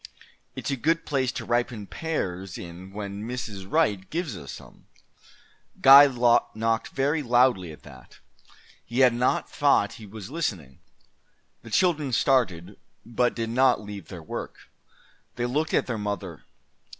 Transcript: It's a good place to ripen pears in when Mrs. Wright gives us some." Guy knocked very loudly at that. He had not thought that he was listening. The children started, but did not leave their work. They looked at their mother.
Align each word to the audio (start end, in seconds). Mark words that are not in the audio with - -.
It's 0.55 0.71
a 0.71 0.75
good 0.75 1.05
place 1.05 1.31
to 1.33 1.45
ripen 1.45 1.85
pears 1.85 2.57
in 2.57 2.91
when 2.91 3.21
Mrs. 3.21 3.71
Wright 3.71 4.09
gives 4.09 4.35
us 4.35 4.53
some." 4.53 4.87
Guy 5.79 6.07
knocked 6.55 6.87
very 6.87 7.21
loudly 7.21 7.71
at 7.71 7.83
that. 7.83 8.17
He 8.83 9.01
had 9.01 9.13
not 9.13 9.47
thought 9.47 9.91
that 9.91 9.95
he 9.97 10.07
was 10.07 10.31
listening. 10.31 10.79
The 11.61 11.69
children 11.69 12.13
started, 12.13 12.79
but 13.05 13.35
did 13.35 13.51
not 13.51 13.79
leave 13.83 14.07
their 14.07 14.23
work. 14.23 14.71
They 15.35 15.45
looked 15.45 15.75
at 15.75 15.85
their 15.85 15.99
mother. 15.99 16.45